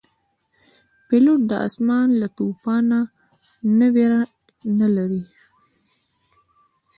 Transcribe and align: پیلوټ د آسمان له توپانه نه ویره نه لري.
پیلوټ 1.07 1.41
د 1.49 1.51
آسمان 1.65 2.07
له 2.21 2.27
توپانه 2.37 2.99
نه 3.77 3.87
ویره 3.93 4.21
نه 4.79 4.87
لري. 4.95 5.23